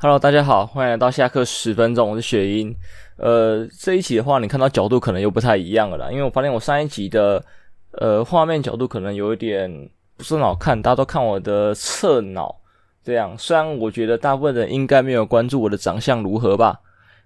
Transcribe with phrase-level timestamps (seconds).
[0.00, 2.72] Hello，大家好，欢迎来到下课十分钟，我是雪英。
[3.16, 7.44] 呃，这一集的话，你看到角度可能又不太一样了啦，因为我发现我上一集的
[7.90, 12.60] 呃画面角度可能有一点不是很好看，大家都看我的侧脑
[13.02, 13.36] 这样。
[13.36, 16.78] 虽然我觉得大部分人应该没有关注我的长相如何吧，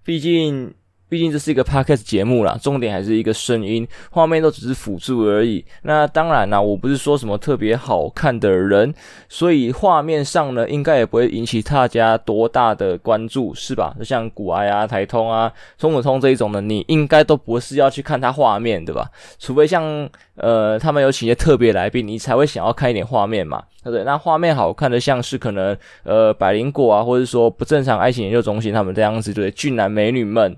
[0.03, 0.75] 毕竟。
[1.13, 5.63] 毕竟这是一个 podcast 节目啦，重点还是一个声音，画面都只是辅助而已。
[5.83, 8.95] 那当然啦，我不是说什么特别好看的人，
[9.29, 13.95] 所以画面上呢，应该也不会引起大家多大的关注，是吧？
[13.99, 19.11] 就像古埃啊、台通啊、中国通这一种的，你应该都不是要去看它画面，对吧？
[19.39, 24.03] 除非像呃他们有请一些特别来宾，你才会想要看一点画面嘛，对不对？
[24.05, 30.57] 那画面好看的，像是可能呃百灵果啊，或者说不正常爱情研究中心他们这样子，对俊男美女们。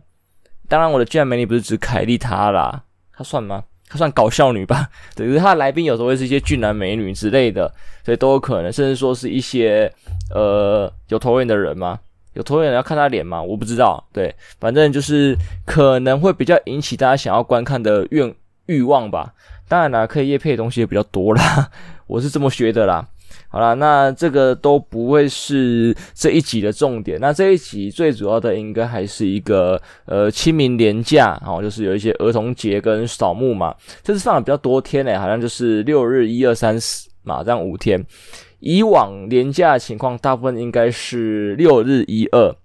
[0.68, 2.82] 当然，我的俊男美女不是指凯莉她啦，
[3.12, 3.64] 她算吗？
[3.88, 4.88] 她算搞笑女吧？
[5.14, 7.72] 对，因为她的来宾有时候会是一些俊男美女之类的，
[8.04, 9.92] 所以都有可能，甚至说是一些
[10.34, 12.00] 呃有头脸的人吗？
[12.32, 13.40] 有头脸的人要看她脸吗？
[13.40, 14.02] 我不知道。
[14.12, 18.34] 对，反正就是可能会比较引起大家想要观看的愿
[18.66, 19.34] 欲望吧。
[19.68, 21.70] 当然啦，可以业配的东西也比较多啦，
[22.08, 23.06] 我是这么学的啦。
[23.48, 27.20] 好啦，那这个都不会是这一集的重点。
[27.20, 33.72] 那这一集最主要的应该还是一个呃清明连假，哦，就是有一些儿童节跟扫墓嘛。
[34.02, 38.04] 这次放了比较多天诶，好像就是六日一二三四嘛，这样五天。
[38.58, 42.56] 以往连假的情况，大部分应该是六日一二。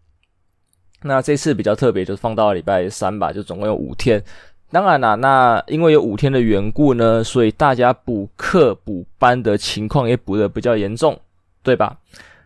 [1.03, 4.21] 那这次比较特别，就是放到礼拜三吧，就总共有五天。
[4.71, 11.19] 当然啦，那因为有五天的缘故呢，所以大家补课补班的情况也补得比较严重，
[11.63, 11.97] 对吧？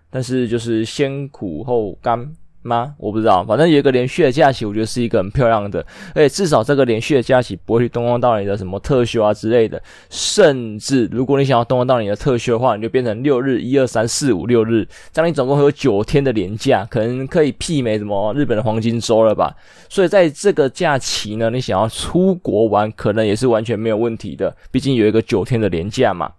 [0.09, 2.33] 但是就是先苦后甘。
[2.64, 2.95] 吗？
[2.97, 9.81] 我不知道，反正有一个连续的假期，我觉得是一个很漂亮的，而且至少这个连续的假期不会去动用到你的什么特休啊之类的。
[10.09, 19.55] 甚至如果你想要动用到你的特休的话，你就变成六日一二三四五六日，这样你总共会有九天的连假，可能可以媲美什么日本的黄金周了吧？
[19.89, 26.32] 所以在这个假期呢，你想要出国玩，可能也是完全没有问题的，毕竟有一个九天的连假嘛。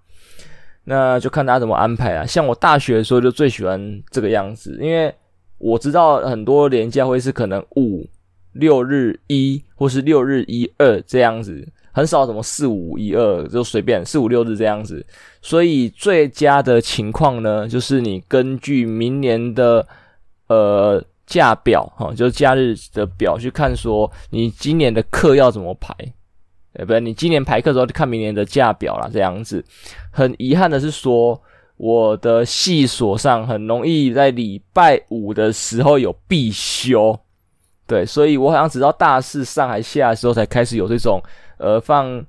[0.84, 2.24] 那就看大家怎么安排啊。
[2.26, 5.14] 像我大学的时候就最喜欢这个样子，因为。
[5.64, 8.06] 我知道很多年假会是可能五
[8.52, 15.04] 六日一或是六日一二这样子，很少什么四五一二就随便四五六日这样子。
[15.40, 19.88] 所以最佳的情况呢，就是你根据明年的
[20.48, 25.94] 呃假表哈，就是假日的表去看，说你今年的课要怎么排。
[26.76, 27.00] 对不对？
[27.00, 29.64] 你今年排课的时候就看明年的假表啦，这样子。
[30.10, 31.40] 很遗憾的是说。
[31.76, 37.18] 我的系所上很容易在礼拜五的时候有必修，
[37.86, 41.20] 对，所以我好像直到大四上还下的时候才开始有这种
[41.58, 42.24] 呃放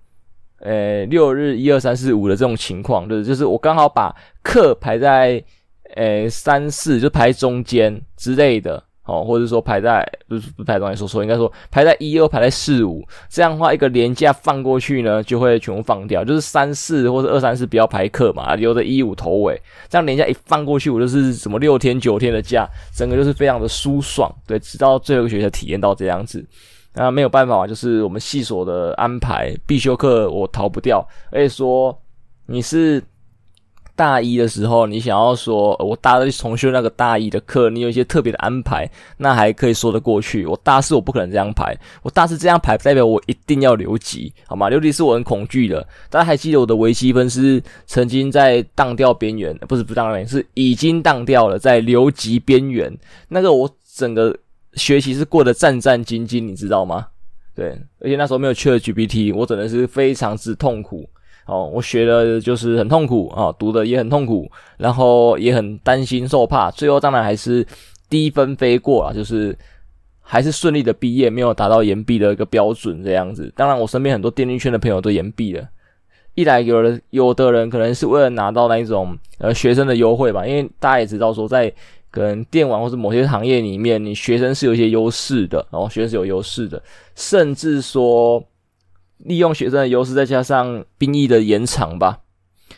[0.59, 5.43] 呃六日一二三四五的这种情况，对，就是我刚好把课排在
[5.95, 8.83] 呃三四就排中间之类的。
[9.05, 26.43] 哦，或者说排在不是不排中间说说，应该说排在一，又排在四五，这样的话一个连假放过去呢，就会全部放掉，就是三四或者二三四不要排课嘛，留着一五头尾，这样连假一放过去，我就是什么六天九天的假，整个就是非常的舒爽，对，直到最后一个学期体验到这样子，
[26.95, 31.95] 那没有办法，就是我们系所的安排，必修课我逃不掉，而且说
[32.47, 33.03] 你是。
[33.95, 40.45] 大一的时候，你想要说，我大二重修那个大一的课，你有一些特别的安排，那还可以说得过去。
[40.45, 44.67] 我大四我不可能这样排，我大四这样排不，代表我一定要留级，好吗？
[44.67, 45.87] 留级是我很恐惧的。
[46.09, 52.93] 大家还记得我的微积分是曾经在当掉边缘，不是不当掉，是已经当掉了，在留级边缘。
[53.29, 54.37] 那个我整个
[54.73, 57.07] 学习是过得战战兢兢，你知道吗？
[57.55, 57.69] 对，
[58.01, 61.09] 而且那时候没有去了 GPT，我真的是非常之痛苦。
[61.45, 67.63] 哦，我学的就是很痛苦啊，读的也很痛苦，然后也很担心受怕，最后当然还是
[68.09, 69.55] 低分飞过啊，就是
[70.21, 73.53] 还是顺利的毕业，没有达到延毕的一个标准这样子。
[73.55, 75.69] 当然，我身边很多电竞圈的朋友都延毕了，
[76.33, 81.71] 一来有的有的人可能是为了拿到那一种呃学生的优惠吧，因为大家也知道说，在
[82.09, 86.81] 可能电玩或者某些行业里面，你学生是有一些优势的，然后学生是有优势的，
[87.13, 88.43] 甚至说。
[89.25, 92.19] 利用学生的优势，再加上兵役的延长吧，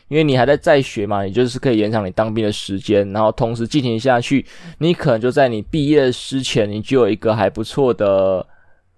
[0.08, 4.46] 因为你还在在学嘛，你就是可以延长你当兵的时间，然后同时进行下去，
[4.78, 8.46] 你可能就在你毕业之前，你就有一个还不错的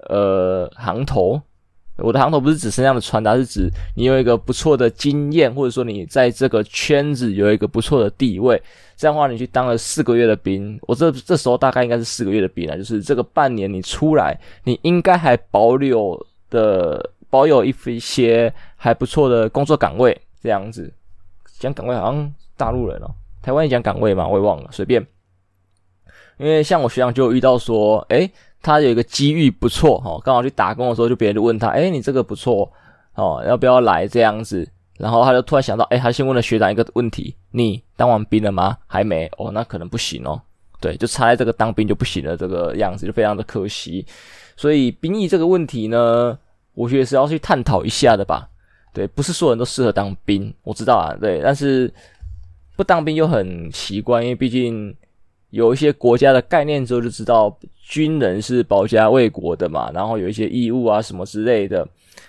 [0.08, 1.42] 呃行头。
[1.98, 8.62] 我的行头不是指身上的传达，是指你有一个不错的经验，或者说你在这个圈子有一个不错的地位。
[8.96, 17.10] 这样的话，你去当了四个月的兵，我这这时候大概应该是四个月的兵了，就是这个半年你出来，你应该还保留的。
[17.30, 20.92] 保有一一些还不错的工作岗位，这样子
[21.60, 23.12] 讲岗位好像大陆人哦，
[23.42, 25.06] 台湾也讲岗位嘛，我也忘了，随便。
[26.38, 28.32] 因为像我学长就遇到说，诶，
[28.62, 32.72] 他有一个机遇不错哦，刚好去打工的时候，就别人就问他，诶，你这个不错
[33.16, 34.68] 哦，要不要来这样子？
[34.98, 38.78] 然后他就突然想到，诶，他先问了学长一个问题：你当完兵了吗？
[38.88, 40.42] 还没哦，那可能不行哦。
[40.82, 44.06] 对，就差在这个当兵就不行了，这个样子就非常的可惜。
[44.56, 46.38] 所以兵役这个问题呢，
[46.74, 48.50] 我觉得是要去探讨一下的吧。
[48.94, 51.16] 对，不是所有人都适合当兵，我知道啊。
[51.20, 51.92] 对，但是
[52.76, 54.96] 不当兵又很奇怪，因为毕竟
[55.52, 61.88] 有一些国家的概念之后就知道，军人是保家卫国的嘛，然后有一些义务啊什么之类的。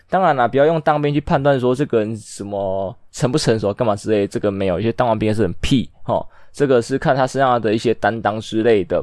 [0.09, 4.79] 当然啦，不要用当兵去判断说这个人什么成不成熟，干嘛之类，这个没有。
[4.79, 9.03] 一些当完兵是很屁哈，这个是看他身上的一些担当之类的。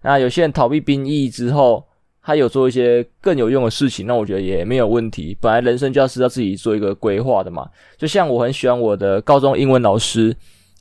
[0.00, 1.84] 那有些人逃避兵役之后，
[2.24, 5.36] 他有做一些更有用的事情，那我觉得也没有问题。
[5.40, 7.68] 本来人生就要是要自己做一个规划的嘛。
[7.98, 10.34] 就像我很喜欢我的高中英文老师，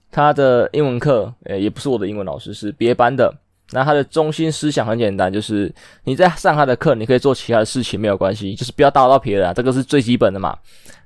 [0.09, 3.33] 他的英文课，诶，也不是我的英文老师，是别班的。
[3.71, 5.73] 那他的中心思想很简单，就是
[6.03, 10.57] 你在上他的课，你可以做其他的事情没有关系，就是不要打扰到别人啊，这个是最基本的嘛。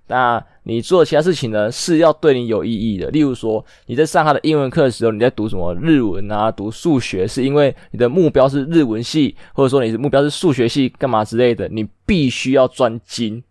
[0.07, 3.09] 那你做其他事情呢，是要对你有意义的。
[3.09, 13.43] 例如说，你在上他的英文课的时候，你在读什么日文啊，读数学，是因为你的目标是日文系，或者说你的目标是数学系，干嘛之类的，你必须要专精，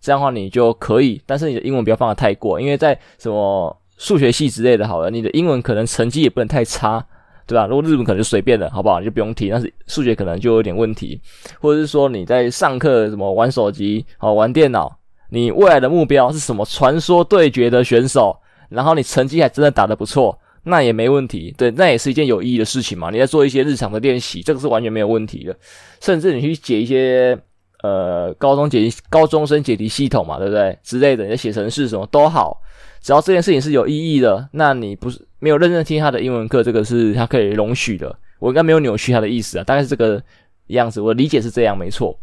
[0.00, 1.20] 这样的话你就可以。
[1.24, 7.04] 但是你的英文不要放的太过，因为在什么数学系之类的，好了，你的英文可能成绩也不能太差。
[7.46, 7.66] 对吧？
[7.66, 9.00] 如果日文可能就随便了，好不好？
[9.00, 9.48] 你就不用提。
[9.48, 11.18] 但是数学可能就有点问题，
[11.58, 14.97] 或者是说你在上课什么玩手机、好玩电脑，
[15.30, 16.64] 你未来的目标是什么？
[16.64, 18.36] 传说对决的选手，
[18.68, 21.54] 然后你成绩还真的打得不错，那也没问题。
[21.56, 23.10] 对，那也是一件有意义的事情嘛。
[23.10, 25.56] 你在做一些日常的练习，这个是完全没有问题的。
[26.00, 27.38] 甚至你去解一些
[27.82, 30.78] 呃高中解高中生解题系统嘛，对不对？
[30.82, 32.60] 之类的，你在写程式什么都好。
[33.00, 38.14] 只要这件事情是有意义的，那你不是没有认真听他的英文课，这个是他可以容许的。
[38.40, 40.20] 我应该没有扭曲他的意思啊，大概是这个
[40.68, 41.00] 样子。
[41.00, 42.18] 我理解是这样，没错。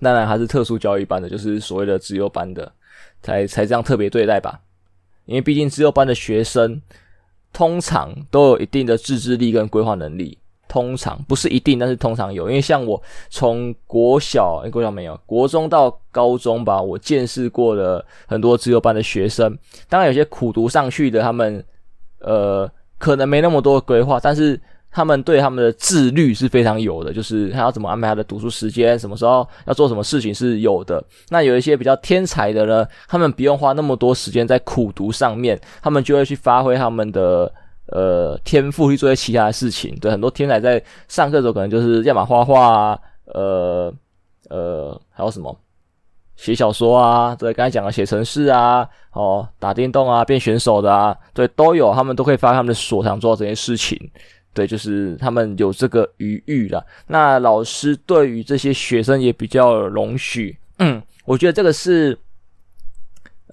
[0.00, 2.70] 当然还是特殊教育班的，就是所谓的资优班的，
[3.22, 4.60] 才才这样特别对待吧。
[5.24, 6.80] 因为毕竟资优班的学生
[7.52, 10.38] 通常都有一定的自制力跟规划能力。
[10.66, 13.00] 通常不是一定，但是通常有，因为像我
[13.30, 19.56] 从国小，国小没有，国中到高中吧，我见识过了很多资优班的学生。
[19.88, 21.64] 当然有些苦读上去的，他们
[22.18, 22.68] 呃
[22.98, 24.60] 可能没那么多规划，但是
[24.94, 31.04] 他们对他们的自律是非常有的，就是他要怎么安排他的读书时间，什么时候要做什么事情是有的。
[31.28, 37.52] 那有一些比较天才的呢，他们不用花那么多时间在苦读上面，他们就会去发挥他们的。
[37.88, 43.92] 呃，天赋去做一些其他的事情，对，很多天才在上课的时候，可能就是要么画画啊，呃
[44.48, 45.54] 呃，还有什么
[46.34, 53.98] 写小说啊，对，刚才讲的写程式啊，哦，打电动啊，变选手的啊，对，都有，他们都可以发挥他们的所长做这些事情，
[54.54, 56.86] 对，就是他们有这个余裕了。
[57.08, 62.16] 那老师对于这些学生也比较容许，嗯，我觉得这个是。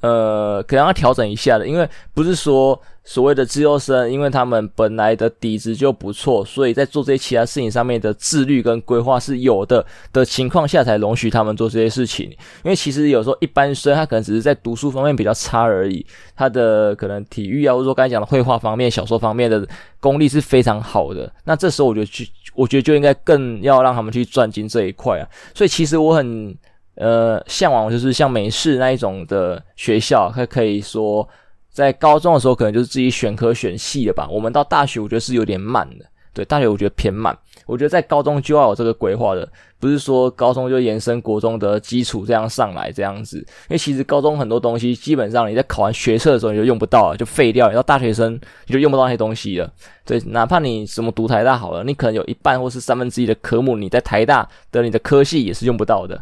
[0.01, 12.29] 呃，可能要调整一下的，因为不是说所谓的资优生，因为他们本来的底子就不错，所以在做这些其他事情上面的自律跟规划是有的的情况下，才容许他们做这些事情。
[12.63, 16.03] 因为其实有时候一般生他可能只是在读书方面比较差而已，
[16.35, 19.67] 他的可能体育啊，或者说刚才讲的绘画方面、小说方面的
[19.99, 21.31] 功力是非常好的。
[21.43, 25.27] 那这时候我觉得去，我觉得就应该更要让他们去专精这一块啊。
[25.53, 26.57] 所以其实我很。
[26.95, 31.27] 呃，向往就是像美式那一种的学校，他可以说
[31.71, 34.27] 在高中的时候可能就是自己选科选系的吧。
[34.29, 36.05] 我们到大学，我觉得是有点慢的。
[36.33, 37.37] 对，大学我觉得偏慢。
[37.65, 39.47] 我觉得在高中就要有这个规划的，
[39.79, 43.37] 不是说高中就延伸国中的基础这样上来这样子。
[43.37, 47.73] 因为其实高中很多东西基本上你在考完学测的时候你就用不到了，就废掉了。
[47.73, 48.33] 你到大学生
[48.65, 49.69] 你就用不到那些东西了。
[50.05, 56.21] 对，哪怕你什么读台大好了，你可能有一半或是三分之一的科目你在台大的你的科系也是用不到的。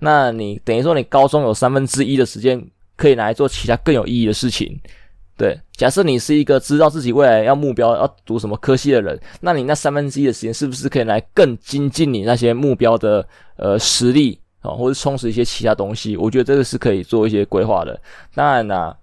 [0.00, 2.60] 那你等于说，你高中有三分之一的时间
[2.96, 4.80] 可以来做其他更有意义的事情，
[5.36, 5.56] 对。
[5.72, 13.26] 假设你是一个知道自己未来要目标要读什么科系的人，那你那三分之一的时间是不是可以来更精进你那些目标的
[13.56, 16.16] 呃实力啊，或者充实一些其他东西？
[16.16, 18.00] 我觉得这个是可以做一些规划的。
[18.34, 18.96] 当然啦。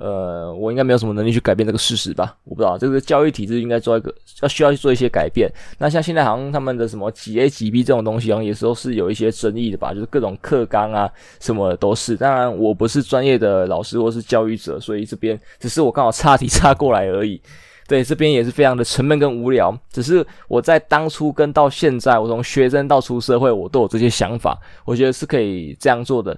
[0.00, 2.34] 呃，我应该没有什么能力去改变这个事实吧？
[2.44, 5.52] 我不知道这个教育体制应该做一个要需要去做一些改变。
[5.76, 9.92] 那像现在好像他们的什么几 A 几 B 这种东西，好像也是都是有一些争议的吧？
[9.92, 11.06] 就是各种课纲啊
[11.38, 12.16] 什么的都是。
[12.16, 17.38] 当然我不是专业的老师或是教育者，所以这边只是我刚好岔题岔过来而已。
[17.86, 19.76] 对，这边也是非常的沉闷跟无聊。
[19.92, 26.34] 只是我在当初跟到现在，我从学生到出社会，我都有这些想法，我觉得是可以这样做的。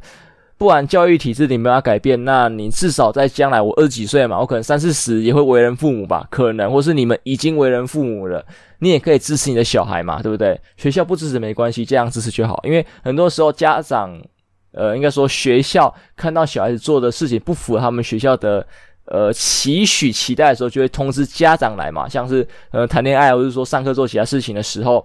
[0.63, 8.47] 不然教育体制你没办法改变，那你至少在将来我二十几岁嘛，我可能三四十也会为人父母吧，可能，或是你们已经为人父母了，
[8.79, 10.61] 你也可以支持你的小孩嘛，对不对？
[10.77, 14.17] 学校不支持没关系，这样支持就好，因为很多时候家长，
[14.71, 18.65] 呃，应该说学校看到小孩子做的事情不符合他们学校的
[19.07, 25.05] 呃期许期待的时候，就会通知家长来嘛，像是呃谈恋爱或者说上课做其他事情的时候。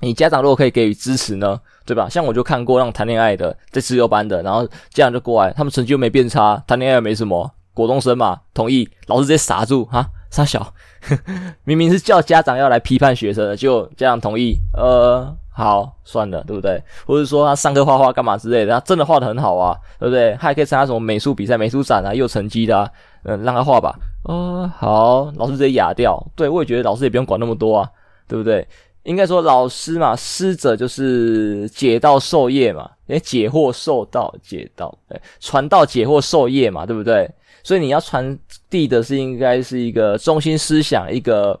[0.00, 2.08] 你家长如果可以给予支持呢，对吧？
[2.08, 10.60] 像我就看过那种谈恋爱的，在自由班的，然后家长就过来，他们成绩又没变差，谈恋爱又没什么，国中生嘛，同意，老师直接傻住哈，傻小，
[11.02, 16.82] 呵呵，明明是叫家长要来批判学生的，就家长同意，呃，好，算了，对不对？
[17.06, 20.32] 或者说他上课画画干嘛之类的，他真的画得很好啊，对不对？
[20.40, 22.90] 他还可以参加什么美术比赛、美术展啊，又有成绩的，啊，
[23.24, 27.88] 嗯，让他画吧，呃，好，老师直接哑掉，对，我也觉得老师也不用管那么多啊，
[28.26, 28.66] 对不对？
[29.04, 37.28] 应该说老师嘛，师者就是解道授业嘛，诶，解惑授道，解道，哎，传道解惑授业嘛，对不对？
[37.62, 38.38] 所以你要传
[38.68, 41.58] 递的是应该是一个中心思想，一个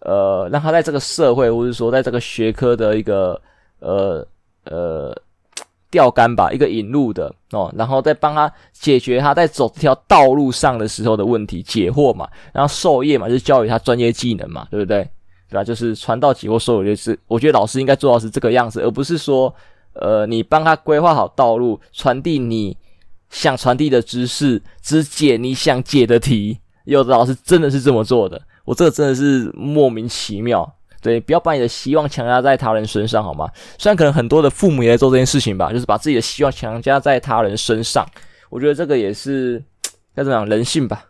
[0.00, 3.40] 呃，让他在这个社会或者说在这个学科的一个
[3.80, 4.26] 呃
[4.64, 5.14] 呃
[5.90, 15.08] 钓竿吧，一个引路的哦，然后再帮他解决他在走这条道路上的时候的问题，解惑嘛，然后授业嘛，就是教育他专业技能嘛，对不对？
[15.48, 15.64] 对吧？
[15.64, 19.54] 就是传道解惑授业，就是我觉得老师应该做到是这个样子，而不是说，
[19.94, 22.76] 呃，你帮他规划好道路，传递你
[23.30, 26.58] 想传递的知识，只解你想解的题。
[26.84, 30.74] 有的老师真的是这么做的，我这个真的是莫名其妙。
[31.00, 33.48] 对，不要把你的希望强加在他人身上，好吗？
[33.78, 38.04] 虽然可能很多的父母也在做这件事情吧，就是把自己的希望强加在他人身上。
[38.50, 39.62] 我觉得这个也是
[40.14, 41.04] 该怎么讲，人性吧。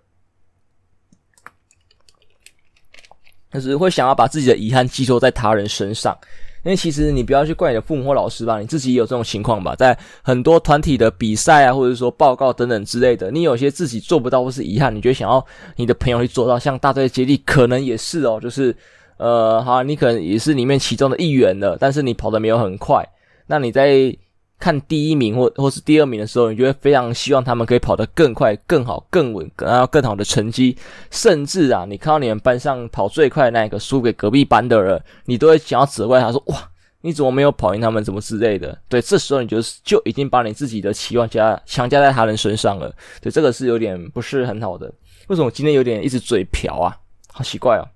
[3.53, 6.17] 就是会想要把自己的遗憾寄托在他人身上，
[6.65, 15.45] 因为其实你不要去怪你的父母或老师吧，你自己也有这种情况吧，在很多团体的比赛啊，或者说报告等等之类的，你有些自己做不到或是遗憾，你就想要
[15.77, 18.77] 你的朋友去做到，像大队接力可能也是哦，就是
[19.17, 23.09] 呃，好，你可能也是里面其中的一员了，但是你跑的没有很快，
[23.47, 24.17] 那你在。
[24.59, 30.77] 看第一名或或是第二名的时候，你就会非常希望他们可以跑得更快、更好、更稳，然后更好的成绩。
[31.11, 36.71] 甚至啊，你看到你们班上跑最快的那个输给隔壁班的人，你都会想要责怪他说：“哇，
[37.03, 38.03] 你怎么没有跑赢他们？
[38.03, 42.93] 怎么之类的？”对，这时候你就就已经把你自己的期望加强加在他人身上了。
[43.21, 44.93] 对，这个是有点不是很好的。
[45.29, 46.97] 为什么我今天有点一直嘴瓢啊？
[47.33, 47.87] 好奇怪哦。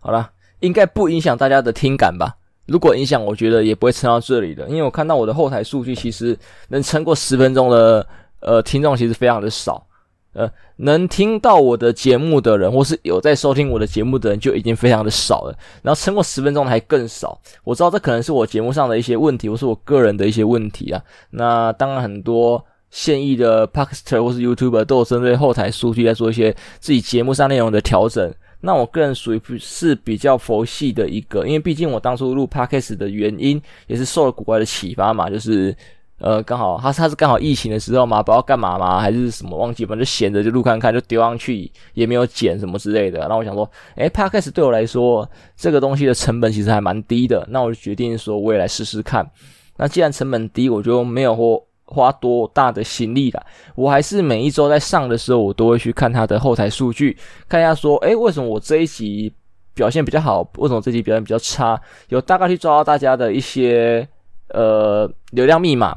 [0.00, 2.36] 好了，应该不影响大家的听感吧？
[2.68, 8.06] 如果影响，我觉得也不会撑到这里的，因为我看到我的后台数据，其实能撑过十分钟的
[8.40, 9.86] 呃听众其实非常的少，
[10.34, 17.40] 呃，能听到我的节目的人，或是有在收听我的节目的人，就已经非常的少了，然后撑过十分钟的还更少。
[17.64, 21.02] 我知道这可能是我节目上的一些问题，或是我个人的一些问题啊。
[21.30, 28.32] 那当然，很多现役的 Podcaster 或是 YouTuber 都有针对后台数据在做一些自己节目上内容的调整。
[28.60, 35.74] 那我个人属于是比较佛系的一个，因为毕竟我当初录 Podcast 的原因也是受了古怪的启发嘛，就是
[36.18, 43.24] 呃刚好他他是刚好疫情的时候嘛，不知道干嘛嘛，还是什么忘记，反正就闲着就录看看，就丢上去也没有剪什么之类的。
[43.28, 49.30] 那我想说，诶 Podcast 对我来说这个东西的成本其实还蛮低的，那我就决定说我也来试试看。
[49.76, 51.67] 那既然成本低，我就没有或。
[51.90, 53.42] 花多大的心力啦，
[53.74, 57.16] 我还是每一周在上的时候，我都会去看他的后台数据，
[57.48, 59.32] 看一下说，诶，为什么我这一集
[59.72, 60.46] 表现比较好？
[60.58, 61.80] 为什么这集表现比较差？
[62.10, 64.06] 有大概去抓到大家的一些
[64.50, 65.96] 呃流量密码，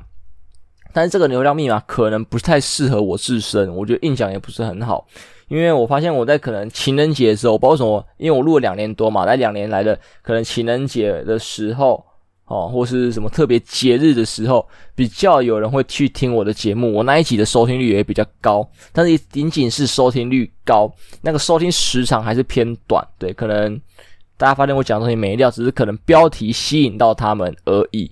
[0.94, 5.06] 但是这个流量密码可能不太适合我自身，我觉得印象也不是很好，
[5.50, 12.06] 因为我发现我在可能情人节的时候，我不知道为什么，因为我录了两年多嘛，在两年来的可能情人节的时候。
[12.52, 20.92] 哦，或是什么特别节日的时候，比较有人会去听我的节目，我那一集的收听率也比较高，但是仅仅是收听率高，
[21.22, 23.80] 那个收听时长还是偏短，对，可能
[24.36, 28.12] 大家发现我讲的东西没料，只是可能标题吸引到他们而已，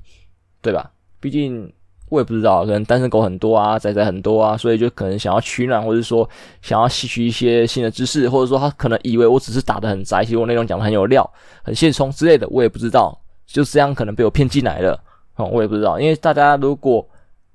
[0.62, 0.90] 对吧？
[1.20, 1.70] 毕竟
[2.08, 6.28] 我也不知道，可能单身狗很多啊，仔仔很多啊，所以就可能想要取暖，或者说
[6.62, 11.30] 想要吸取一些新的知识，或者说他可能以为我只是打得很宅，其实我内容讲得很有料，
[11.62, 13.20] 很现充之类的，我也不知道。
[13.52, 14.98] 就这样可能被我骗进来了，
[15.36, 17.06] 哦，我也不知道，因为大家如果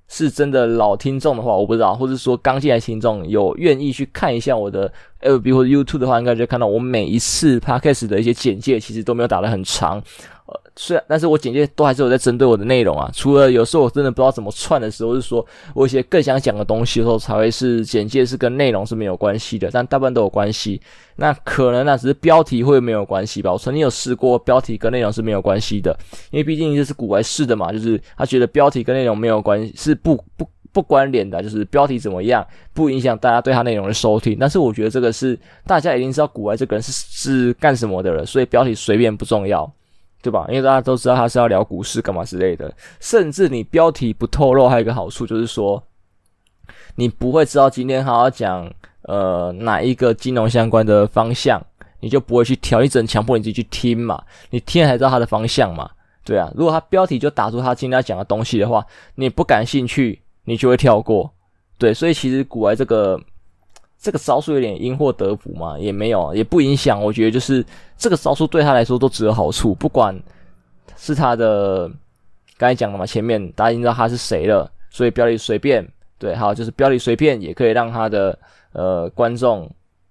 [0.08, 10.02] 是真的老听众的话，我不知道，或者说刚进来听众有愿意去看一下我的 LB 或者 YouTube 的话，应该就看到我每一次 Podcast 的一些简介，其实都没有打得很长。
[10.46, 13.10] 呃，虽然，但是我简介都还是有在针对我的内容啊。
[13.14, 19.70] 除了有时候我真的不知道怎么串的时候，是说我一些更想讲的东西的时候，才会是简介是跟内容是没有关系的。
[19.72, 20.80] 但大部分都有关系。
[21.16, 23.52] 那可能那，只是标题会没有关系吧。
[23.52, 25.96] 我曾经有试过标题跟内容是没有关系的，
[26.30, 34.36] 因为毕竟这是古玩试的嘛，就是他觉得标题跟内容没有关系，是不不不关联的，就是标题怎么样不影响大家对他内容的收听。
[34.38, 39.72] 但是我觉得这个是大家已经知道股癌这个人是是干什么的了，所以标题随便不重要。
[40.24, 40.46] 对吧？
[40.48, 45.82] 因为大家都知道他是要聊股市干嘛之类的，甚至你标题不透露，还有一个好处就是说，
[46.94, 48.66] 你不会知道今天他要讲
[49.02, 51.60] 呃哪一个金融相关的方向，
[52.00, 55.90] 你就不会去挑，你只能强迫你自己去听嘛，你听才知道他的方向嘛。
[56.24, 58.82] 对啊，如果他标题就打出他今天要讲的东西的话，
[59.16, 61.30] 你不感兴趣，你就会跳过。
[61.76, 63.20] 对，所以其实股癌这个。
[63.98, 67.02] 这个招数有点因祸得福嘛，也没有，也不影响。
[67.02, 67.64] 我觉得就是
[67.96, 70.14] 这个招数对他来说都只有好处，不管
[70.96, 71.88] 是他的
[72.58, 75.86] 刚才讲的嘛，前面大家已经知道他是谁了，所以标题随便，
[76.18, 78.38] 对，好，就是标题随便也可以让他的
[78.72, 79.70] 呃观众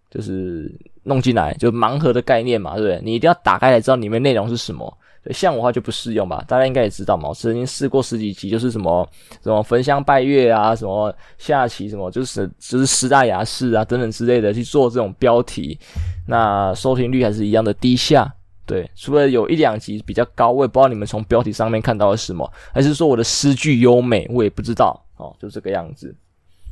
[0.10, 0.72] 就是
[1.04, 3.02] 弄进来，就盲盒的概念嘛，对不对？
[3.04, 4.98] 你一定要打开来知道里面内容是什么。
[5.32, 7.30] 像我的话就不适用吧，大家应该也知道嘛。
[7.30, 9.08] 我曾经试过十几集，就是什么
[9.42, 15.80] 什么焚香拜月啊，什么下棋什么，就是就是十大雅士啊等等之类的去做这种标题，
[16.27, 18.34] 那收听率还是一样的低下。
[18.65, 25.00] 对，除了有一两集比较高，我也不知道你们从标题上面看到了什么，还是说我的诗句优美，我也不知道。
[25.18, 26.13] 哦，就这个样子。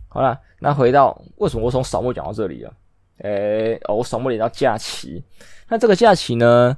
[0.07, 2.73] 好了，那回到为什么我从扫墓讲到这里了？
[3.23, 5.23] 诶，哦，我扫墓连到假期，
[5.69, 6.75] 那这个假期呢？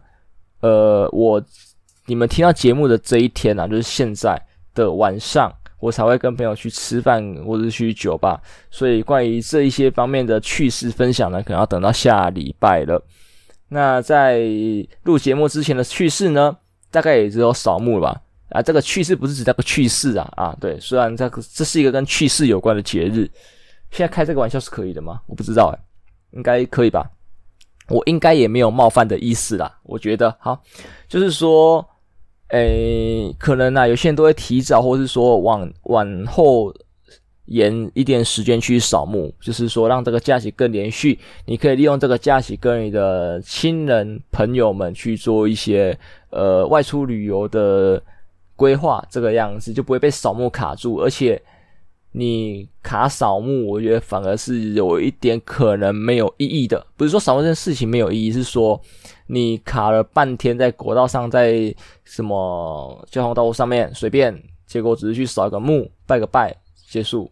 [0.64, 1.44] 呃，我
[2.06, 4.42] 你们听到节目的这一天啊，就是现在
[4.74, 8.42] 的晚上，我才会跟朋友去吃饭或者是去酒吧。
[8.72, 13.04] 所以关于这一些方面的趣事分享呢，可能要等到下礼拜了。
[13.68, 14.40] 那在
[15.04, 16.56] 录节目之前的趣事呢，
[16.90, 18.22] 大概也只有扫墓了吧？
[18.52, 23.30] 啊，这个趣事不是指那个趣事啊啊，对，虽然这个这是一个跟趣事有关的节日，
[23.92, 25.20] 现在开这个玩笑是可以的吗？
[25.28, 27.10] 我不知道诶，应该可以吧。
[27.94, 30.60] 我应该也没有冒犯的意思啦，我觉得好，
[31.08, 31.88] 就是说，
[32.48, 36.74] 诶，可能啊，有些人都会提早，或是说往往后
[37.46, 45.96] 延一点时间去扫墓，就是说让这个假期更连续，你可以利用这个假期跟你的亲人朋友们去做一些
[46.32, 48.02] 呃外出旅游的
[48.56, 51.40] 规划，这个样子就不会被扫墓卡住，而且。
[52.14, 56.86] 你卡扫墓，我觉得反而是有一点可能没有意义的。
[56.96, 58.80] 不是说扫墓这件事情没有意义，是说
[59.28, 61.74] 你卡了半天在国道上，在
[62.04, 66.56] 什么交通道路上面随便，结果只是去扫个墓，拜个拜，
[66.88, 67.30] 结束。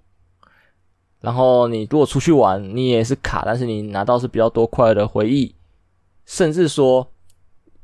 [1.19, 5.55] 然后你如果出去玩，你也是卡，但是你拿到是比较多快乐的回忆，
[6.25, 7.07] 甚至说。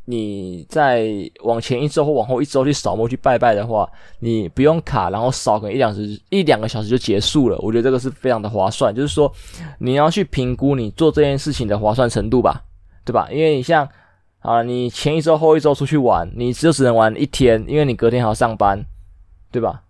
[0.10, 1.06] 你再
[1.44, 3.90] 往前一周或往后一周去扫墓去拜拜的话，
[4.20, 7.58] 你不用卡，然后扫个一两时一两个小时就结束了。
[7.60, 9.30] 我觉得这个是非常的划算，就是说
[9.80, 12.64] 你要去评估你做这件事情的划算程度吧，
[13.04, 13.28] 对吧？
[13.30, 13.86] 因为你像
[14.40, 18.82] 啊，你前一周后一周出去玩，你就只能玩一天，因为你隔天还要上班，
[19.52, 19.82] 对吧？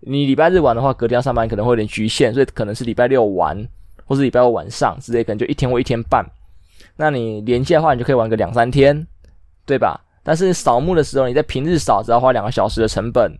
[0.00, 3.66] 你礼拜日玩的话，隔天要上班可能会有点局限，所以可能是礼拜六玩，
[4.04, 6.24] 或是礼拜五晚上之类，可能就一天或一天半。
[6.98, 9.04] 那你连假的话，你就可以玩个两三天。
[9.66, 10.00] 对吧？
[10.22, 13.30] 但是扫墓的时候，你在平日扫只要花两个小时的成本，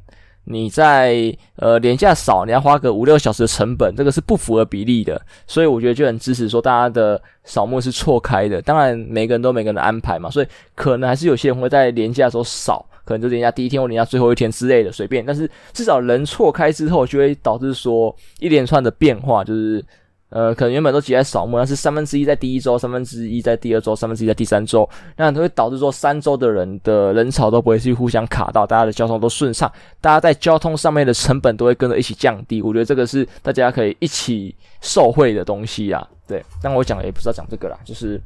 [0.44, 5.20] 你在呃连假扫你要花个五六小时的成本，这个是不符合比例的。
[5.46, 8.62] 所以我觉得就很支持说大家的扫墓是错开的。
[8.62, 15.26] 当然每个人都每个人的安排嘛，所以可能还是有些人会在连假的时候扫，可能就连假第一天或连假最后一天之类的随便。
[15.26, 19.84] 但是至少人错开之后，就会导致说一连串的变化，就是。
[20.28, 24.86] 呃，可能原本都挤在扫墓，但是三分之一在第一周，三分之一在第二周，三分之一在第三周，
[25.16, 32.60] 那都会导致说三周的人的人潮都不会去互相卡到，大家的交通都顺畅，大家在交通上面的成本都会跟着一起降低。
[32.60, 36.04] 我觉得这个是大家可以一起受惠的东西啊。
[36.26, 38.20] 对，但我讲也不是要讲这个啦，就是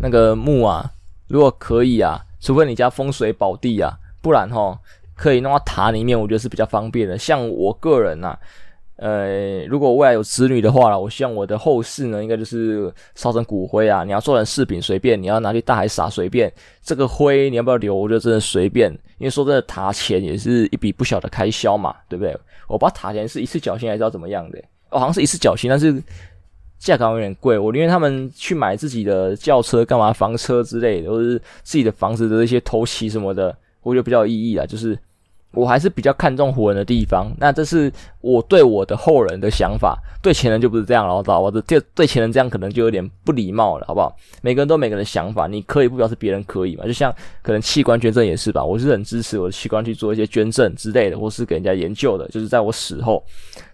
[0.00, 0.90] 那个墓啊，
[1.28, 3.92] 如果可以啊，除非你家风水宝地啊，
[4.22, 4.78] 不然哈
[5.14, 7.18] 可以弄到塔里面，我觉得是比较方便的。
[7.18, 8.38] 像我个人啊。
[8.96, 14.04] 呃，如果未来有子女的话啦，我希望我的后事呢，应该就是烧成骨灰啊。
[14.04, 16.50] 你要做成饰品随便，你要拿去大海撒随便。
[16.82, 18.90] 这个灰你要不要留，我觉得真的随便。
[19.18, 22.34] 因为说真的，塔钱也是一笔不小的开销嘛，对不对？
[22.68, 26.02] 我不知道塔钱是一次缴清还是要怎么样的，哦，好像是一次缴清，但是
[26.78, 27.58] 价格有点贵。
[27.58, 34.98] 我宁愿他们去买自己的轿车干嘛，房车之类的，或者是自己的房子的一些头期什么的，我觉得比较有意义啊，就是。
[35.56, 37.26] 我还是比较看重活人的地方。
[37.38, 41.40] 那这是我对我的后人的想法，对前人就不是这样了，知道吧？
[41.40, 44.14] 我的对对前人这样可能就有点不礼貌了，好不好？
[44.42, 46.84] 每个人都每个人的想法，你可以不表示别人可以嘛？
[46.84, 53.24] 就像可能器官捐赠也是吧，我是很支持我的器官去做一些捐赠之类的，或是给人家研究的，就是在我死后，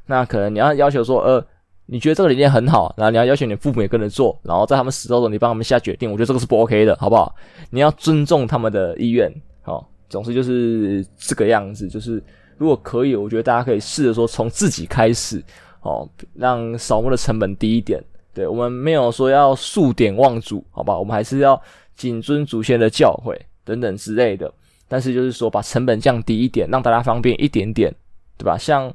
[0.07, 1.45] 那可能你要要求说，呃。
[1.87, 7.35] 你觉得这个理念很好，然后你要要求你父母也跟着做，然后在他们死后，你帮他们下决定，我觉得这个是不 OK 的，好不好？
[7.71, 9.31] 你要尊重他们的意愿，
[9.63, 11.89] 好，总之就是这个样子。
[11.89, 12.23] 就是
[12.57, 15.43] 如果可以，我觉得大家可以试着说从自己开始，
[15.81, 18.01] 哦，让扫墓的成本低一点。
[18.33, 20.97] 对，我们没有说要数典忘祖，好吧？
[20.99, 21.61] 我们还是要
[21.97, 24.53] 谨遵祖先的教诲等等之类的。
[24.87, 27.93] 但是就是说把成本降低一点，让大家方便一点点，
[28.37, 28.57] 对吧？
[28.59, 28.93] 像。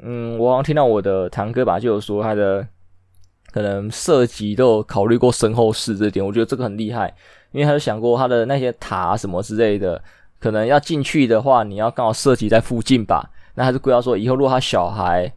[0.00, 2.64] 嗯，我好像听到我的堂哥吧，就有说他的
[3.50, 7.12] 可能涉及都有考虑过身后事这点，我觉得这个很厉害，
[7.50, 10.00] 因为他就想过他的那些塔什么之类的，
[10.38, 15.32] 可能要进去的话，你要刚好涉及在附近吧，那还是规划说以后如果他小孩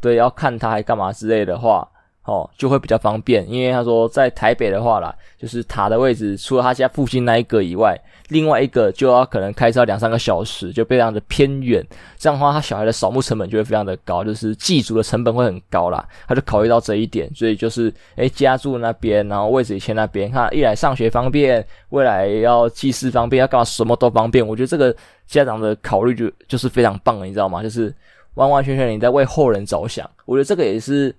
[0.00, 1.88] 对要看他还干嘛之类的话。
[2.24, 11.84] 哦，就会比较方便，因为他说在台北的话啦，就是塔的位置，除了他家附近那一个以外，另外一个就要可能开车两三个小时，就非常的偏远。
[12.16, 16.08] 这样的话，他小孩的扫墓成本就会非常的高，就是祭祖的成本会很高啦。
[16.28, 24.46] 他就考虑到这一点，所以就是诶家住那边，然后位置也迁那边，他一来上学方便，未来要祭祀方便，要干嘛什么都方便。
[24.46, 24.94] 我觉得这个
[25.26, 27.64] 家长的考虑就就是非常棒了，你知道吗？
[27.64, 27.92] 就是
[28.34, 30.08] 完完全全你在为后人着想。
[30.24, 31.12] 我觉得这个也是。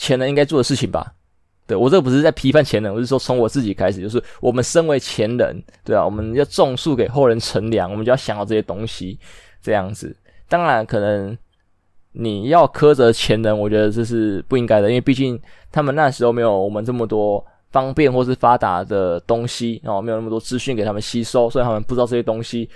[0.00, 1.12] 前人应该做的事情吧，
[1.66, 9.18] 对，我这个不是在批判前人，我是说从我自己开始，就是我们身为前人，对啊，我们要种树给后人乘凉，我们就要想到这些东西，
[9.60, 10.16] 这样子。
[10.48, 11.36] 当然，可能
[12.12, 15.38] 你要苛责前人，我觉得这是不应该的，因为毕竟
[15.70, 22.68] 他们那时候没有我们这么多方便或是发达的东西，然后没有那么多资讯给他们吸收，所以他们不知道这些东西，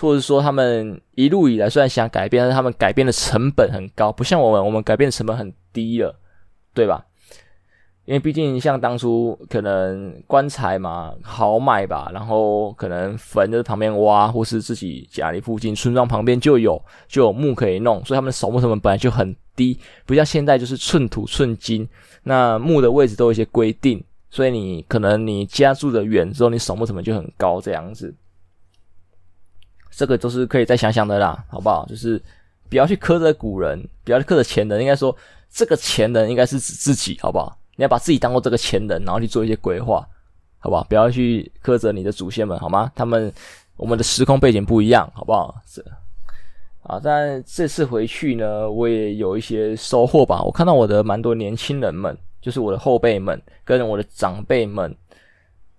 [0.00, 6.14] 或者说他们一路以来虽然想改变，但是他们改变的成本很高，不像我们，我们改变成本很低了。
[6.76, 7.04] 对吧？
[8.04, 21.88] 因为毕竟像当初可能棺材嘛好买吧，然后可能坟就是旁边挖，或是自己家里附近村庄旁边就有就有墓可以弄，所以他们的守墓成本本来就很低，不像现在就是寸土寸金。
[22.22, 28.14] 那墓的位置都有一些规定，所以你可能你家住的远之后，你守墓成本就很高这样子。
[29.90, 31.84] 这个都是可以再想想的啦，好不好？
[31.86, 32.22] 就是
[32.68, 35.16] 不要去苛责古人，不要去苛责前人，应该说。
[35.50, 37.56] 这个前人应该是指自己，好不好？
[37.76, 40.06] 你要把自己当做这个前人，然后去做一些规划，
[40.58, 40.84] 好不好？
[40.84, 42.90] 不要去苛责你的祖先们，好吗？
[42.94, 43.32] 他们
[43.76, 45.54] 我们的时空背景不一样，好不好？
[45.66, 45.84] 是
[46.82, 50.40] 啊，但这次回去呢，我也有一些收获吧。
[50.42, 54.94] 我看到我的蛮多年轻人们，就是我的后辈们跟我的长辈们，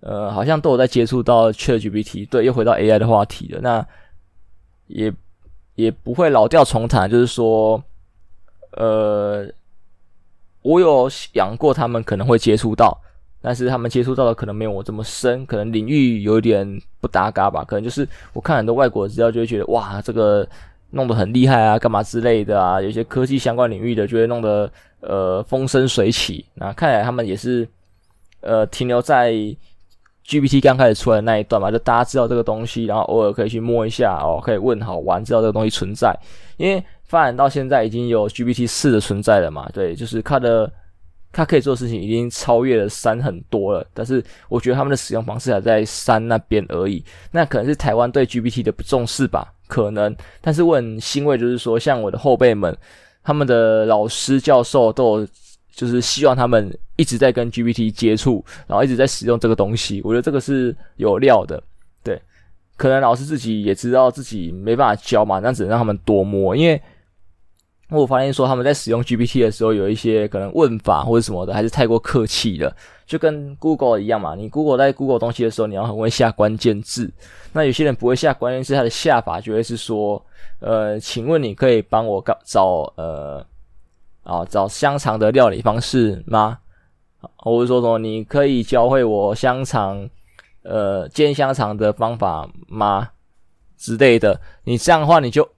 [0.00, 3.60] 呃，好像都有在接触到 ChatGPT，对，又回到 AI 的话题了。
[3.62, 3.86] 那
[4.86, 5.10] 也
[5.76, 7.82] 也不会老调重弹，就是说，
[8.78, 9.46] 呃。
[10.62, 13.00] 我有想过他们可能会接触到，
[13.40, 16.66] 但是他们接触到的可能没有我这么深，可能领域有点
[17.00, 17.64] 不搭嘎吧。
[17.64, 20.46] 可能就是我看很多外国资料，就会觉得哇，这个
[20.90, 22.82] 弄得很厉害啊，干嘛之类的啊。
[22.82, 26.44] 有些科技相关领域的就会弄得呃风生水起。
[26.54, 27.66] 那看来他们也是
[28.40, 29.32] 呃停留在
[30.28, 36.14] GPT 刚开始出来的那一段嘛，就大家知道这个东西，然后偶尔可以去摸一下哦，可以问好玩，知道这个东西存在，
[36.58, 36.84] 因为。
[37.08, 39.66] 发展到现在已经有 GPT 四的存在了嘛？
[39.72, 40.70] 对，就是它的
[41.32, 43.82] 它可以做的事情已经超越了三很多了。
[43.94, 47.02] 但是我觉得他们的使用方式还在三那边而已。
[47.30, 49.54] 那可能是台湾对 GPT 的不重视吧？
[49.68, 50.14] 可能。
[50.42, 52.76] 但是我很欣慰，就是说像我的后辈们，
[53.22, 55.28] 他们的老师教授都有，
[55.78, 60.02] 就是希望他们一直在跟 GPT 接触，然后一直在使用这个东西。
[60.02, 61.62] 我觉得这个是有料的。
[62.02, 62.20] 对，
[62.76, 66.82] 可能老师自己也知道自己没办法教嘛，那只能让他们多摸，因为。
[67.90, 72.70] 我发现说他们在使用 GPT 的时候，有一些可能问法或者什么的，还是太过客气了，
[73.06, 74.34] 就跟 Google 一样嘛。
[74.34, 77.10] 你 Google 在 Google 东西的时候，你要很会下关键字。
[77.50, 80.22] 那有些人不会下关键字，他的下法就会是说，
[80.60, 83.42] 呃，请问你可以帮我找呃
[84.28, 86.58] 啊找香肠的料理方式吗？
[87.36, 90.08] 或者说什么你可以教会我香肠
[90.62, 93.10] 呃煎香肠的方法吗？
[93.76, 94.40] 之类的。
[94.64, 95.48] 你这样的话，你就。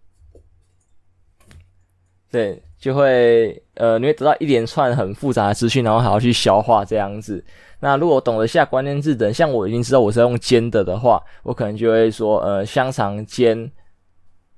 [2.30, 7.44] 对，就会呃，你会得到一连串很复杂的资讯，然后还要去消化这样子。
[7.80, 13.70] 那如果懂得下关键字等，像我已经知道我是用煎的的话，我可能就会说呃，香肠煎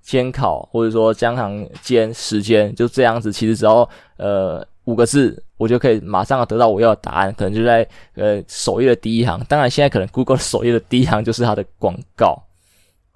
[0.03, 3.33] 煎烤，或者说香肠煎时间，就这样子。
[3.33, 9.43] 其实只要呃五个字，我就可以马上得到我要的答案，可能就在呃首页的第一行。
[9.49, 12.37] 当然，现在可能 Google 首页的第一行就是它的广告。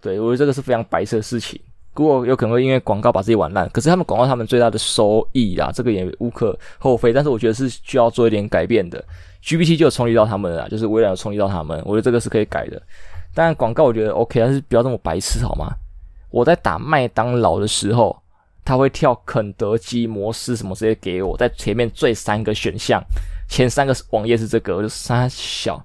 [0.01, 1.61] 对，我觉得这个是非常白色的事情。
[1.93, 7.13] Google 有可能会因为广告把自己玩烂，可是他们广告他们最大的收益啦，这个也无可厚非。
[7.13, 9.03] 但是我觉得是需要做一点改变的。
[9.43, 12.81] GPT 就有冲击到他们了，就是微软有冲击到他们，我觉得这个是可以改的。
[13.35, 15.73] 当然广告我觉得 OK，但是不要这么白痴好吗？
[16.31, 18.17] 我在打麦当劳的时候，
[18.65, 23.03] 他会跳肯德基、摩斯什么这些给我，在前面最三个选项，
[23.49, 25.85] 前三个网页是这个，我就三小。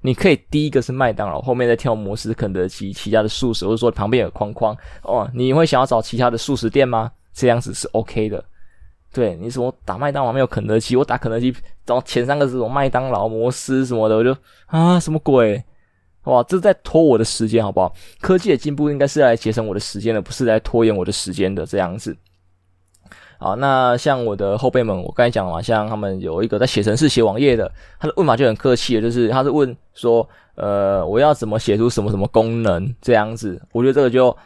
[0.00, 5.28] 你可以第一个是麦当劳，后面再跳摩斯、肯德基，其他的素食，或者说旁边有框框哦。
[5.34, 7.10] 你会想要找其他的素食店吗？
[7.32, 8.42] 这样子是 OK 的。
[9.12, 14.36] 对，你什么打麦当劳没有肯德基，我打肯德基，然后前三个是什么麦当劳、摩斯什么的，我就
[14.66, 15.62] 啊什么鬼？
[16.28, 17.92] 哇，这是在拖我的时间，好不好？
[18.20, 22.16] 科技的进步应该是来节省我的时间的，不是来拖延我的时间的这样子。
[23.38, 33.60] 好，那像我的后辈们，我刚才讲了嘛，像他们有一个在写程式、写网页的，他的问法就很客气的，就是他是问说，呃，我要怎么写出什么什么功能这样子？
[33.72, 34.36] 我觉得这个就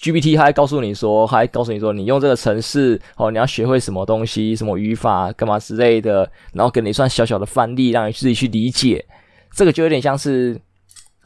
[0.00, 9.06] GPT 他还告诉你说，还告诉你说，你用这个程式哦，你要学会什么东西，什么语法干嘛之类的，然后给你算小小的范例，让你自己去理解。
[9.54, 10.60] 这个就有点像是，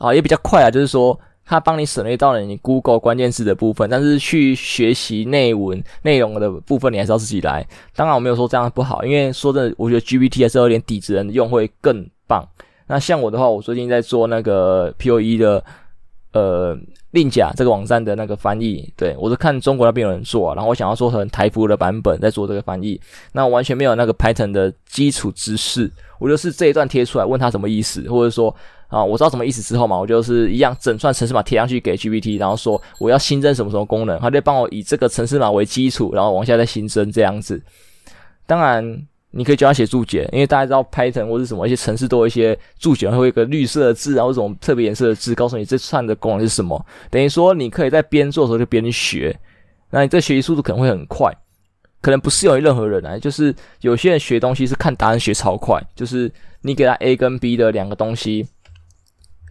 [0.00, 1.16] 啊，也比较快啊，就是说。
[1.42, 7.66] 他帮你省略到了你 Google 关键字的部分，但是去学习内文内容的部分，你还是要自己来。
[7.96, 12.48] 当然，我没有说这样不好，因为说真的，我觉得 GPT 还是有点底子，人用会更棒。
[12.86, 15.64] 那像我的话，我最近在做那个 POE 的
[16.34, 16.78] 呃
[17.10, 23.00] 令甲这个网站的那个翻译，对，我是看中国那边有人做，然后我想要做成台服的版本，在做这个翻译，
[23.32, 28.54] 那完全没有那个 Python 的基础知识，我就是这一段贴出来问他什么意思，或者说。
[28.90, 37.62] 啊，我知道什么意思之后嘛，我就是一样整串程式码贴上去给 GPT，然后说我要新增什么什么功能，他就帮我以这个程式码为基础，然后往下再新增这样子。
[38.46, 46.84] 当然，你可以教他写注解，因为大家知道 Python 或是什么一些程式都有一些注解，会有一个绿色的字，然后这种特别颜色的字，告诉你这串的功能是什么。
[47.10, 49.38] 等于说，你可以在边做的时候就边学，
[49.90, 51.32] 那你这学习速度可能会很快，
[52.00, 53.16] 可能不适用于任何人啊。
[53.16, 56.28] 就是有些人学东西是看答案学超快，就是
[56.62, 58.48] 你给他 A 跟 B 的两个东西。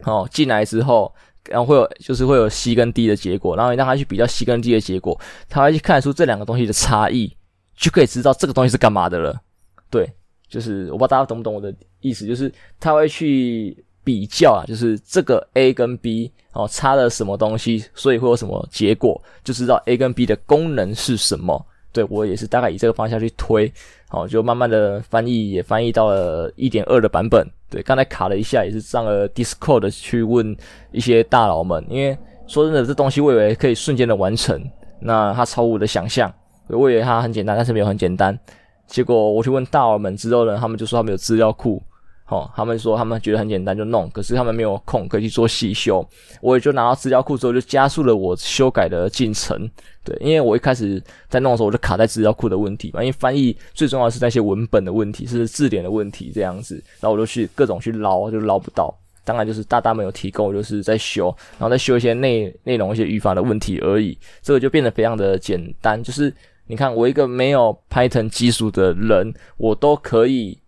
[0.04, 1.14] 哦，进来之后，
[1.50, 7.36] 然后会有就是会有 C 跟 D 的结果，然后你让他去比较 C 跟 D 的结果，他会去看出这两个东西的差异，
[7.76, 9.40] 就可以知道这个东西是干嘛的了。
[9.90, 10.12] 对，
[10.48, 21.66] 就是我不知道大家懂不懂我的意思，就是他会去比较啊，就是这个 A 跟 B 哦差了什么东西，所以会有什么结果，就知道 A 跟 B 的功能是什么。
[21.92, 23.72] 对，我也是大概以这个方向去推，
[24.12, 27.48] 好，就慢慢的翻译也翻译到了一点二的版本。
[27.70, 30.58] 对，刚才卡了一下，也是上了 Discord 去问
[30.92, 32.18] 一些大佬们，因为
[32.48, 34.60] 说真的，这东西我以为可以瞬间的完成，
[35.00, 36.34] 那它超乎我的想象，
[36.68, 38.38] 我以为它很简单，但是没有很简单。
[38.88, 41.80] 结果我去问大佬们之后呢，他们就说他们有资料库。
[42.30, 46.08] 哦，他们说他们觉得很简单就弄，可是他们没有空可以去做细修。
[46.42, 49.68] 我也就拿到资料库之后，就加速了我修改的进程。
[50.04, 53.02] 对，因为我一开始在弄的时候，我就卡在资料库的问题嘛。
[53.02, 56.76] 因为翻译最重要的是那些文本的问题，是字典的问题这样子。
[57.00, 58.96] 然后我就去各种去捞，就捞不到。
[59.26, 64.16] 当然就是大大没有提供，就是在修，然后再修一些内内容、一些语法的问题而已。
[64.44, 66.02] 这个就变得非常的简单。
[66.04, 66.32] 就是
[66.68, 70.60] 你看，我一个没有 Python 基础的人，我都可以。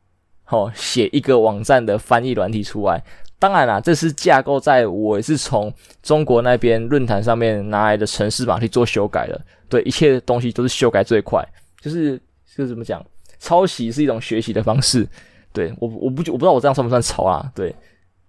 [0.52, 3.02] 哦，写一个网站的翻译软体出来，
[3.40, 9.42] 当然啦，这是架构在我也是从中国那边论坛上面拿来的程式码去做修改的。
[9.70, 11.42] 对，一切东西都是修改最快，
[11.80, 12.18] 就是
[12.56, 13.04] 就是怎么讲，
[13.40, 15.08] 抄袭是一种学习的方式。
[15.54, 17.50] 对，我我不我不知道我这样算不算抄啊？
[17.56, 17.74] 对，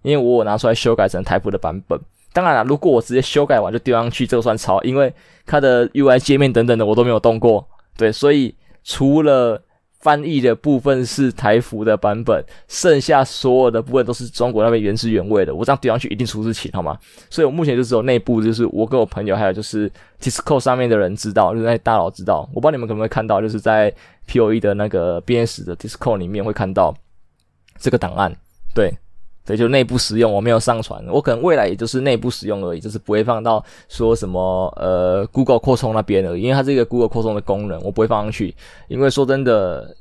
[0.02, 2.00] 因为我我拿出来修改成台服的版本。
[2.32, 5.12] 当然啦，如果我直接修改完就丢上去，这个算抄，因为
[5.44, 7.68] 它的 UI 界面等等的我都没有动过。
[7.96, 8.54] 对，所以
[8.84, 9.60] 除了
[10.02, 15.54] 翻译的部分是台服的版本，剩下所有的部分都是中国那边原汁原味的。
[15.54, 16.98] 我这样丢上去一定出事情，好吗？
[17.30, 22.48] 所以我目前就只有内部，就是我跟我朋友，还有就是 Discord 上面的人知道，就是那大佬知道。
[22.52, 23.94] 我不知道你们可不可以看到，就是在
[24.26, 26.92] POE 的那个编史的 Discord 里面会看到
[27.78, 28.34] 这个档案。
[28.74, 28.92] 对。
[29.44, 38.54] 对，就内部使用，我没有上传，我可能未来也就是内部使用而已，就是不会放到说什么呃 Google 扩充那边而已，因为它这个 Google 扩充的功能我不会放上去，
[38.86, 39.96] 因为说真的，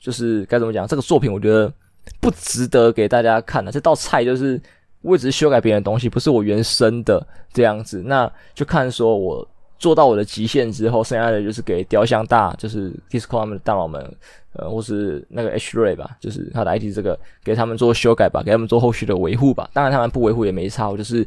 [0.00, 1.72] 就是该怎么讲，这个作品我觉得
[2.20, 4.60] 不值得给大家看的，这道菜就是
[5.02, 9.46] 我只是修改别人的东西，不是我原生的这样子，那就看说我。
[9.78, 14.02] 做到我的极限之后，剩下的就是给雕像大，就是 Discord 他们的大佬们，
[14.58, 19.68] 呃，或是那个 H Ray 吧，就是他的 IT 这个，给他们做修改吧，给他们做后续的维护吧。
[19.72, 21.26] 当然他们不维护也没差，我就是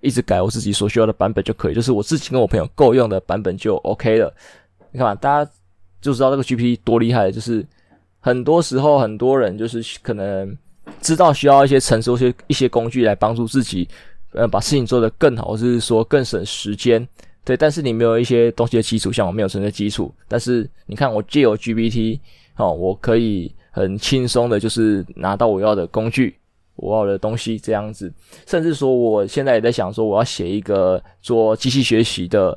[0.00, 4.32] 一直改我自己所需要的版本就可以，就是我自己跟我朋友够用的版本就 OK 了。
[4.92, 5.50] 你看嘛，大家
[6.00, 7.64] 就知道这个 GPT 多厉害，就是
[8.18, 10.56] 很多时候很多人就是可能
[11.00, 13.88] 知道需要一些成熟、些一些工具来帮助自己，
[14.32, 17.06] 呃，把事情做得更好，或是说更省时间。
[17.42, 22.20] 对，但是你没有一些东西的基础，像我没有存在基础，但是你看我借由 GPT，
[22.60, 26.36] 哦，我可以很轻松的，就是拿到我要的工具，
[26.76, 28.12] 我要的东西这样子，
[28.46, 32.56] 甚至说我现在也在想说，我要写一个做机器学习的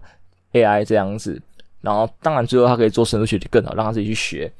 [0.52, 1.42] AI 这样子，
[1.82, 4.52] 然后当然最后它可以做深度学习更好，让它自己去学。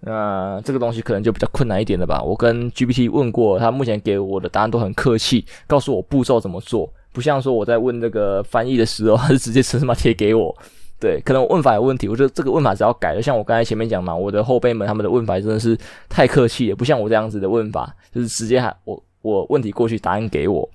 [0.00, 2.22] 那这个东西可能就比较困难一点了吧？
[2.22, 10.56] 我跟 GPT 问过，他目前给我的答案都很客气，告诉我步骤怎么做，不像说我在问这个翻译的时候，他是直接程式码贴给我。
[11.00, 13.22] 对，可能问法有问题，我觉得这个问法只要改了。
[13.22, 20.68] 像我刚才前面讲嘛，我的后辈们他们的问法真的是太客气了，不像我这样子的问法，就是直接喊我我问题过去，答案给我。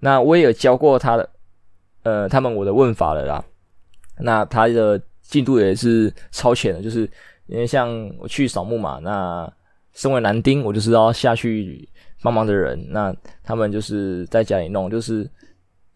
[0.00, 1.28] 那我也有教过他的，
[2.02, 3.44] 呃，他们我的问法了啦。
[4.18, 7.08] 那他的进度也是超前的，就是。
[7.46, 9.52] 因为像我去扫墓嘛，那
[9.92, 11.86] 身为男丁，我就是要下去
[12.22, 12.82] 帮忙的人。
[12.88, 15.28] 那他们就是在家里弄，就是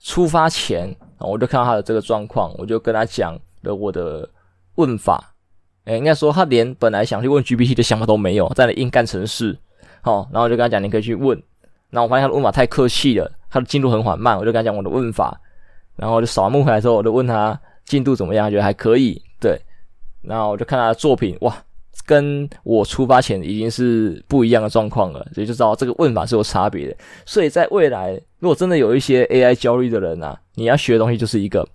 [0.01, 4.29] 出发前，我就看到他的这个状况，我就跟他讲的我的
[4.77, 5.35] 问法。
[5.85, 9.57] 诶，应该说他连本来想去问 GPT 的想法都没有，在那硬干程式。
[10.01, 11.41] 好，然后我就跟他讲，你可以去问。
[11.91, 15.41] 然后我发现他的问法太客气了，他的进度很缓慢，我就跟他讲我的问法。
[15.95, 19.23] 然后就扫完墓回来之后，我就问他进度怎么样，觉得还可以。
[19.41, 19.61] 对。
[20.23, 21.57] 然后我就看他的作品，哇，
[22.05, 26.97] 跟我出发前已经是不一样的状况了，所以就知道这个问法是有差别的。
[27.25, 31.67] 所以在未来，如果真的有一些 AI 焦虑的人啊，你要学的东西就是一个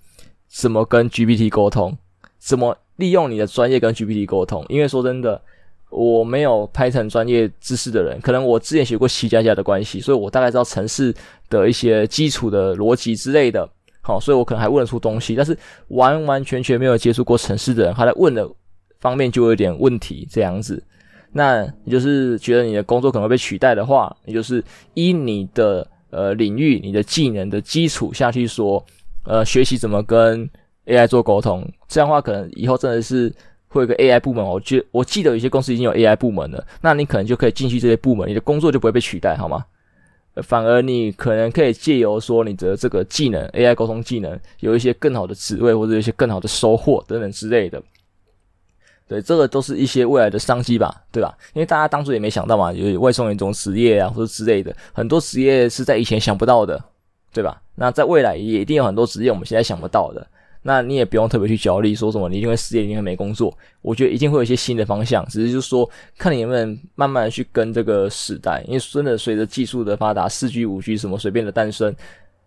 [0.52, 1.98] 怎么跟 GPT 沟通，
[2.38, 4.66] 怎么利用你的专业跟 GPT 沟通。
[4.68, 5.42] 因为说真的，
[5.90, 11.16] 我没有 Python 专业知识的人，可能我之前学过 C 加加的关系，所以我大概知道城市
[11.50, 13.68] 的一些基础的逻辑之类的。
[14.02, 15.58] 好，所以我可能还问得出东西，但是
[15.90, 18.50] 完完全全没有接触过城市的人，他在问的
[19.00, 20.84] 方面就有点问题这样子。
[21.32, 24.62] 那你就是觉得你的工作可能会被取代的话，你就是
[24.96, 28.84] 依你的呃领域、你的技能的基础下去说，
[29.24, 30.50] 呃，学习怎么跟
[30.86, 31.68] AI 做沟通。
[31.88, 33.34] 这样的话，可能以后真的是
[33.68, 34.44] 会有个 AI 部门。
[34.44, 39.66] 我觉我记得有些公司已经有 AI 部门了，那你可能就可以进去这些部门，你的工作就不会被取代，好吗？
[40.44, 47.84] 反而你可能可以借由说你的这个技能，AI 沟通技能，有一些更好的职位或者一些更好的收获等等之类的。
[49.10, 51.38] 对，这个都是一些未来的商机吧，对吧？
[51.54, 56.82] 因为大家当初也没想到嘛，有外送员这种职业啊，或者之类的，很多职业是在以前想不到的，
[57.34, 57.62] 对吧？
[57.82, 60.26] 那在未来也一定有很多职业我们现在想不到的。
[60.62, 63.52] 那你也不用特别去焦虑，说什么你一定会失业，一定会没工作。
[63.82, 68.63] 我觉得一定会有一些新的方向，只是就是说，看你能不能慢慢去跟这个时代。
[68.67, 71.96] 因为真的随着技术的发达，四 G、五 G 什么随便的诞生，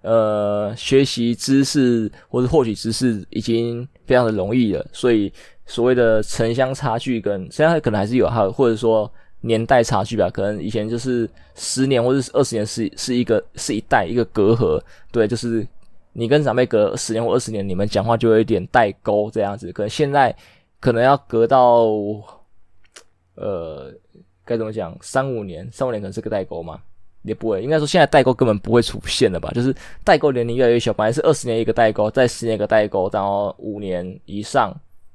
[0.03, 4.87] 呃，学习知识或者获取知识已经非常的容易了。
[4.93, 5.33] 所以
[5.67, 9.13] 所谓的城乡差距跟现在可能还是有哈，或者说
[9.45, 10.29] 年代差距吧。
[10.31, 14.81] 可能以前就是十年或者是二十年是是一个是一代一个隔阂，
[15.13, 15.67] 对，就是。
[16.17, 19.73] 你跟长辈隔十年或二十年，你们讲话就有一点代沟这样子。
[19.73, 20.33] 可能现在
[20.79, 21.87] 可能要隔到，
[23.35, 23.93] 呃，
[24.45, 24.97] 该怎么讲？
[25.01, 26.81] 三五年，三五年可能是个代沟嘛？
[27.23, 29.51] 也不会，应该说现在代沟根本不会出现了吧？
[29.57, 34.73] 就是代沟年龄越来越小，本来是二十年一个代沟，再十年一个代沟，然后五年以上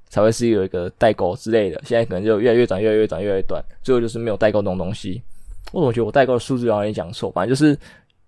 [0.10, 1.82] 才会是有一个代沟之类的。
[1.86, 5.22] 现在可能就越来越短，越来越短，越来越短，最后就是没有代沟这种东西。
[5.72, 7.32] 我总觉得我代沟的数字好像有点讲错？
[7.32, 7.78] 反正就是。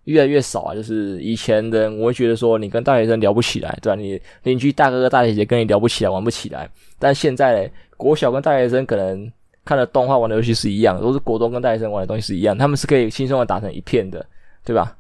[0.06, 3.96] 越来越少啊，就是以前的，我会觉得说你跟大学生聊不起来，对吧？
[3.96, 6.68] 你邻居大哥哥大姐姐跟你聊不起来，玩不起来。
[6.98, 9.32] 但现在嘞，国小跟大学生可能
[9.64, 14.26] 看的动画、玩的游戏是一样，都是国中跟大学生玩的东西是一样，他们是可以轻松的打成一片的，
[14.66, 14.98] 对吧？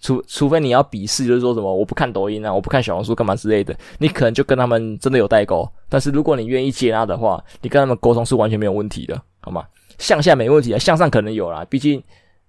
[0.00, 5.68] 除除非你要鄙视，就是说什么我不看抖音啊，我不看小红书干嘛之类的，你可能就跟他们真的有代沟。
[5.88, 9.64] 但是如果你愿意接纳的话，你跟他们沟通是完全没有问题的，好吗？
[9.98, 12.02] 向下没问题啊，向上可能有啦，毕竟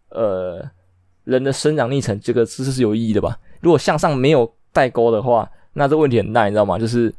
[0.10, 0.64] 呃。
[1.26, 3.38] 人的生长历程，这个知识是有意义的吧？
[3.60, 6.80] 如果向上没有代沟的话，那这问题很大，你知道吗？
[6.80, 7.14] 就是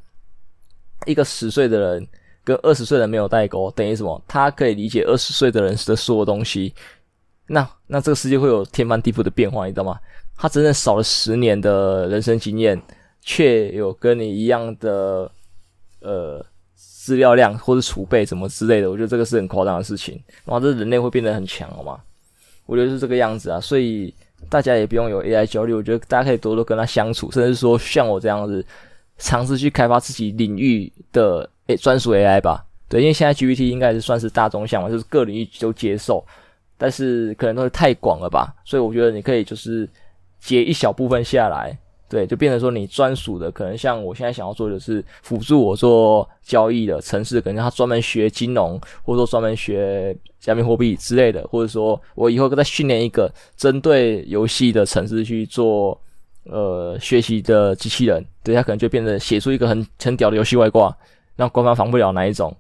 [1.07, 2.09] 一个十岁的人
[2.43, 4.21] 跟二十岁的人没有代沟，等于什么？
[4.27, 6.75] 他可以理解二十岁的人的所有东西，
[7.53, 9.99] 那那这个世界会有天翻地覆的变化，你知道吗？
[10.37, 12.81] 他真正少了十年的人生经验，
[13.21, 15.31] 却有跟你一样的
[16.01, 16.45] 呃
[16.77, 20.15] 资料量或者储备什么之类的，我觉得这个是很夸张的事情。
[20.45, 22.01] 然后这人类会变得很强，好吗？
[22.67, 24.15] 我觉得是这个样子啊，所以
[24.49, 25.75] 大家也不用有 AI 焦虑。
[25.75, 28.65] 我觉得大家可以多多跟他相处，甚至说像我这样子，
[29.19, 32.65] 尝试去开发自己领域的诶专属 AI 吧。
[32.89, 36.25] 对，因为现在 GPT 应该是算是大众项嘛，就是各领域都接受，
[36.81, 38.55] 但是可能都是太广了吧。
[38.65, 39.87] 所以我觉得你可以就是
[40.41, 41.77] 截一小部分下来。
[42.09, 55.97] 对，就变成说你专属的，可能像我现在想要做的是辅助我做交易的城市，可能他专门学金融，或者说专门学加密货币之类的，或者说我以后再训练一个针对游戏的城市去做
[56.47, 60.93] 呃学习的机器人，对，他可能就变成写出一个很很屌的游戏外挂，
[61.37, 62.53] 让官方防不了哪一种。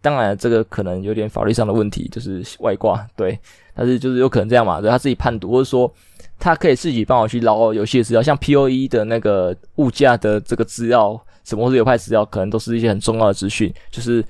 [0.00, 3.38] 当然，这个可能有点法律上的问题，就是外挂，对，
[3.74, 5.92] 但是就是有可能这样嘛，对，他自己判读，或者说
[6.38, 14.24] 他可以自己帮我去捞游戏的资料，像 POE 的那个物价的这个资料，什么是流派资料，可能都是一些很重要的资讯，就是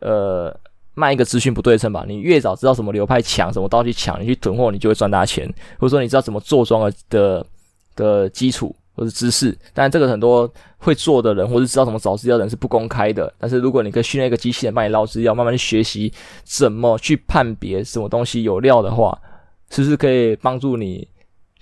[0.00, 0.56] 呃
[0.94, 7.44] 卖一个资讯不对称吧，你越早知道什么流派强，什么道具强，你去囤货，你就会赚大钱，或者说你知道怎么做庄的
[7.96, 8.74] 的基础。
[8.98, 13.32] 或是知识，但这个很多会做的人，或是知道怎么找资料的人是不公开的。
[13.38, 16.12] 但是如果你可以训练一个机器人帮你捞资料，慢慢去学习
[16.44, 19.16] 怎么去判别什么东西有料的话，
[19.70, 21.06] 是不是可以帮助你，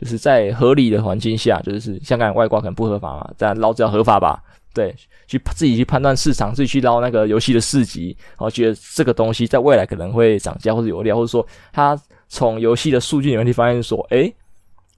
[0.00, 4.42] 就是在合理的环境下，就是香港外挂可能不合法嘛，这样捞资料合法吧？
[4.72, 4.94] 对，
[5.26, 14.34] 去自己去判断市场，自己去捞那个游戏的市集，然后觉得这个东西在未来可能会涨价或者有料，或者说他从游戏的数据里面去发现说，诶，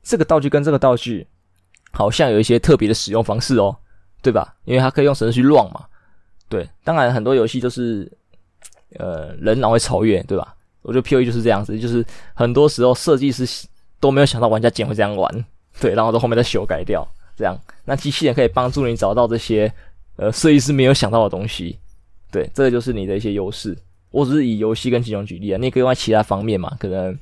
[0.03, 1.26] 这个道具跟这个道具。
[1.91, 3.76] 好像有一些特别的使用方式哦，
[4.22, 4.55] 对吧？
[4.64, 5.84] 因为它可以用绳子去乱嘛。
[6.49, 8.11] 对，当然很多游戏都是，
[8.99, 10.55] 呃，人脑会超越，对吧？
[10.82, 13.47] 我觉得 POE 就是这样子，就是很多时候设计师
[14.01, 15.45] 都没有想到玩家竟然会这样玩，
[15.80, 17.59] 对，然后到后面再修改掉，这样。
[17.84, 19.70] 那机器人可以帮助你找到这些，
[20.16, 21.78] 呃，设计师没有想到的东西，
[22.30, 23.76] 对，这个就是你的一些优势。
[24.11, 27.18] 我只是以游戏跟金融举例啊，你也可以用在其他方面嘛，可能。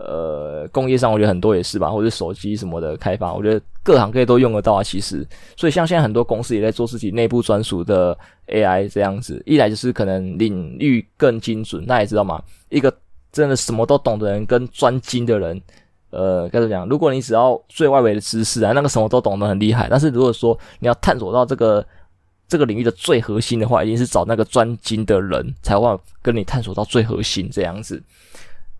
[0.00, 4.82] 呃，工业上我觉得很多也是吧，或者手机什么的开发，我觉得各行各业都用得到啊。
[4.82, 5.26] 其实，
[5.56, 11.82] 所以像现在很多公司也在做自己内部专属的 AI 这样子，一来就是可能领域更精准。
[11.84, 12.40] 那也知道吗？
[12.68, 12.96] 一个
[13.32, 15.60] 真的什么都懂的人跟专精的人，
[16.10, 16.88] 呃，该怎么讲？
[16.88, 19.88] 如果你只要最外围的知识啊，那个什么都懂得很厉害。
[19.90, 21.84] 但是如果说你要探索到这个
[22.46, 28.00] 这个领域的最核心的话，一定是找那个专精的人才会跟你探索到最核心这样子。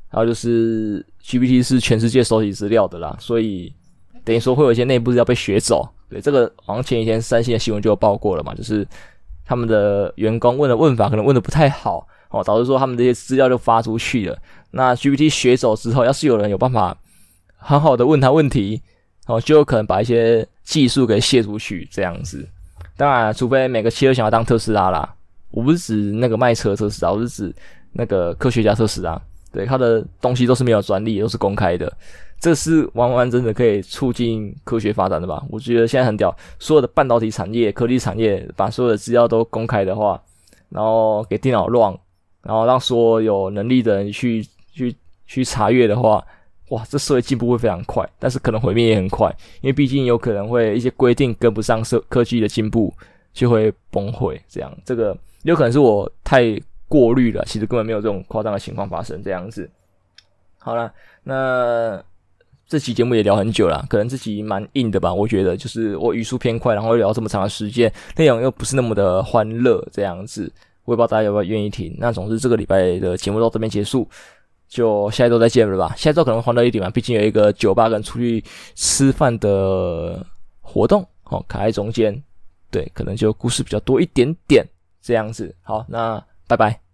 [0.09, 3.73] 还有就是 GPT 是全世界收集资料的啦，所以
[4.25, 5.89] 等于说会有一些内部资料被学走。
[6.09, 8.87] 对，这个好像前几天三星的新闻就有报过了嘛，就是
[9.45, 14.39] 他们的员工问的问法可能问的不太好，哦，导致说他们这些资料就发出去了。
[14.71, 16.97] 那 GPT 学走之后，要是有人有办法
[17.57, 18.81] 很好的问他问题，
[19.27, 22.49] 哦，就有可能把一些技术给泄出去这样子。
[22.97, 25.15] 当然，除非每个企业想要当特斯拉啦，
[25.51, 27.55] 我不是指那个卖车特斯拉，我是指
[27.93, 29.21] 那个科学家特斯拉。
[29.51, 31.91] 对，他的东西都是没有专利，都是公开的，
[32.39, 35.43] 这是完完整整可以促进科学发展的吧？
[35.51, 40.21] 我觉得现在很屌，所有的半导体产业、科技产业把所有的资料都公开的话，
[40.69, 41.97] 然后给电脑乱
[42.43, 44.95] 然后让所有有能力的人去去
[45.27, 46.23] 去查阅的话，
[46.69, 52.93] 哇，这社会进步会非常快，但是可能毁灭也很快，因为毕竟有可能会一些规定跟不上社科技的进步，
[53.33, 54.39] 就会崩溃。
[54.47, 56.61] 这样，这个有可能是我太。
[56.89, 59.23] 过滤了，其实根本没有这种夸张的情况发生。
[59.23, 59.71] 这样子，
[60.59, 62.03] 好了，那
[62.67, 65.13] 这期节目也聊很久了，可能这期蛮硬的吧？
[65.13, 70.51] 我觉得，就是我语速偏快，然后聊这么长的时间，内容又不是那么的欢乐，这样子，
[70.85, 71.95] 我也不知道大家有没有愿意听。
[71.99, 74.09] 那总之，这个礼拜的节目到这边结束，
[74.69, 75.95] 就下周再见了吧。
[75.97, 78.43] 下周可能欢乐一点嘛，毕竟有一个酒吧跟出去
[78.75, 80.23] 吃饭的
[80.61, 82.23] 活动哦，卡在中间，
[82.71, 84.67] 对，可能就故事比较多一点点
[85.01, 85.55] 这样子。
[85.63, 86.23] 好，那。
[86.49, 86.88] 拜拜。